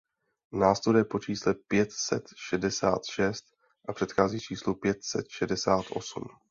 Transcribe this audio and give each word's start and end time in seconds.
Následuje 0.53 1.05
po 1.05 1.19
čísle 1.19 1.53
pět 1.53 1.91
set 1.91 2.23
šedesát 2.49 3.05
šest 3.05 3.45
a 3.87 3.93
předchází 3.93 4.39
číslu 4.39 4.75
pět 4.75 4.97
set 5.03 5.25
šedesát 5.29 5.85
osm. 5.95 6.23